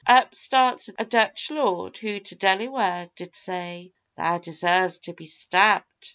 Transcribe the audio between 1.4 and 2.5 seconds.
Lord, who to